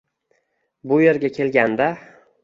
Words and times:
Bu 0.91 0.97
yerga 1.03 1.29
kelganda 1.35 1.91